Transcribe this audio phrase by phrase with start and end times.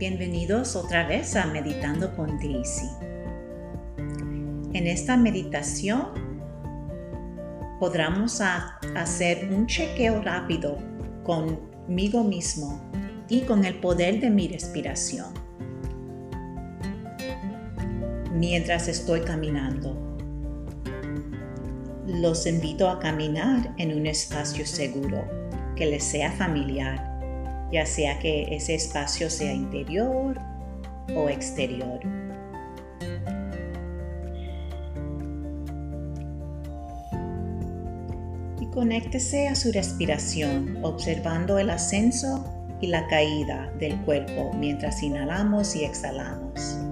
[0.00, 2.88] Bienvenidos otra vez a Meditando con Daisy.
[4.72, 6.06] En esta meditación
[7.78, 10.78] podremos hacer un chequeo rápido
[11.22, 12.80] conmigo mismo
[13.28, 15.34] y con el poder de mi respiración.
[18.32, 20.16] Mientras estoy caminando,
[22.06, 25.28] los invito a caminar en un espacio seguro
[25.76, 27.09] que les sea familiar
[27.72, 30.38] ya sea que ese espacio sea interior
[31.14, 32.00] o exterior.
[38.60, 42.44] Y conéctese a su respiración, observando el ascenso
[42.80, 46.89] y la caída del cuerpo mientras inhalamos y exhalamos.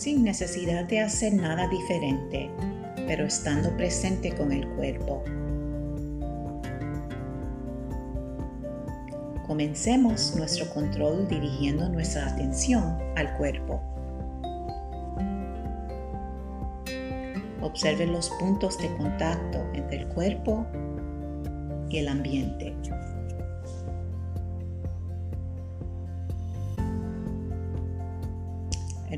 [0.00, 2.50] Sin necesidad de hacer nada diferente,
[3.06, 5.22] pero estando presente con el cuerpo.
[9.46, 13.82] Comencemos nuestro control dirigiendo nuestra atención al cuerpo.
[17.60, 20.66] Observe los puntos de contacto entre el cuerpo
[21.90, 22.74] y el ambiente.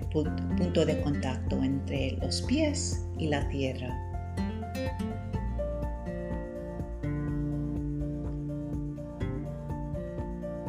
[0.09, 3.99] Punto de contacto entre los pies y la tierra.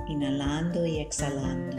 [0.08, 1.78] Inhalando y exhalando.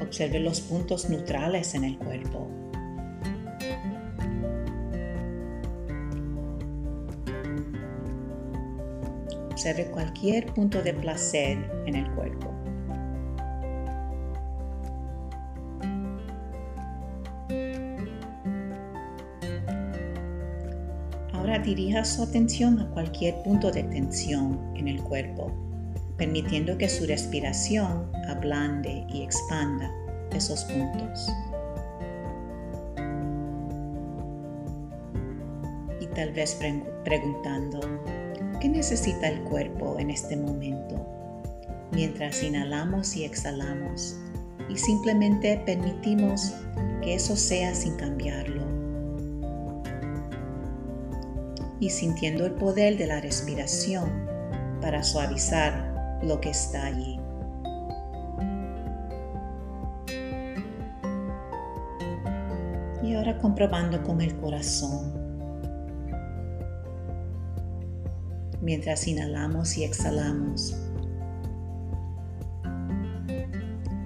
[0.00, 2.48] Observe los puntos neutrales en el cuerpo.
[9.50, 12.57] Observe cualquier punto de placer en el cuerpo.
[21.56, 25.50] Dirija su atención a cualquier punto de tensión en el cuerpo,
[26.18, 29.90] permitiendo que su respiración ablande y expanda
[30.32, 31.32] esos puntos.
[36.00, 36.58] Y tal vez
[37.04, 37.80] preguntando,
[38.60, 41.06] ¿qué necesita el cuerpo en este momento?
[41.92, 44.16] Mientras inhalamos y exhalamos
[44.68, 46.52] y simplemente permitimos
[47.00, 48.67] que eso sea sin cambiarlo
[51.80, 54.28] y sintiendo el poder de la respiración
[54.80, 57.20] para suavizar lo que está allí.
[63.02, 65.16] Y ahora comprobando con el corazón.
[68.60, 70.76] Mientras inhalamos y exhalamos,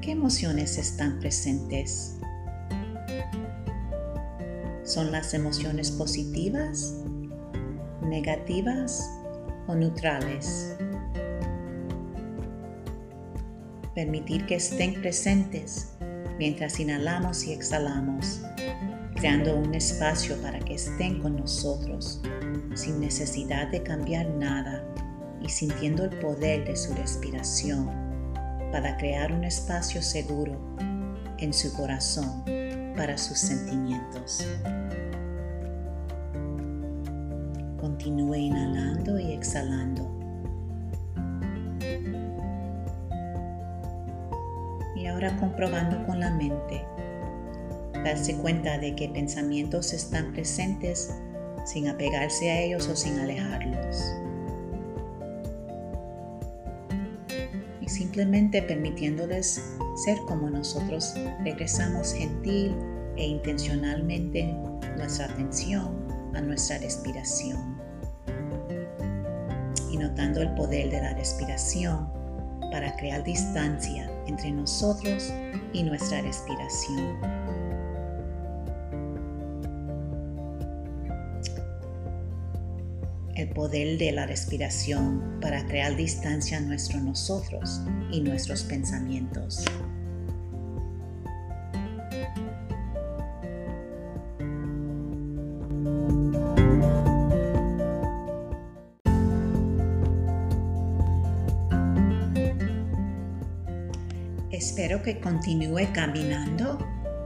[0.03, 2.19] ¿qué emociones están presentes?
[4.85, 7.02] ¿Son las emociones positivas
[8.03, 9.11] negativas
[9.67, 10.77] o neutrales.
[13.95, 15.95] Permitir que estén presentes
[16.39, 18.43] mientras inhalamos y exhalamos,
[19.15, 22.21] creando un espacio para que estén con nosotros
[22.75, 24.83] sin necesidad de cambiar nada
[25.41, 27.91] y sintiendo el poder de su respiración
[28.73, 30.59] para crear un espacio seguro
[31.39, 32.45] en su corazón
[32.97, 34.47] para sus sentimientos.
[38.03, 40.11] Continúe inhalando y exhalando.
[44.97, 46.85] Y ahora comprobando con la mente,
[48.03, 51.15] darse cuenta de que pensamientos están presentes
[51.65, 54.13] sin apegarse a ellos o sin alejarlos.
[57.81, 61.15] Y simplemente permitiéndoles ser como nosotros
[61.45, 62.75] regresamos gentil
[63.17, 64.53] e intencionalmente
[64.97, 67.72] nuestra atención a nuestra respiración
[70.43, 72.09] el poder de la respiración
[72.71, 75.33] para crear distancia entre nosotros
[75.73, 77.19] y nuestra respiración.
[83.35, 87.81] El poder de la respiración para crear distancia entre nosotros
[88.11, 89.65] y nuestros pensamientos.
[104.63, 106.79] Espero que continúe caminando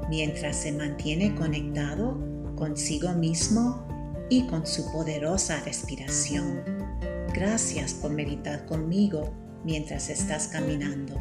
[0.08, 2.18] mientras se mantiene conectado
[2.56, 3.86] consigo mismo
[4.30, 6.62] y con su poderosa respiración.
[7.34, 9.34] Gracias por meditar conmigo
[9.64, 11.14] mientras estás caminando.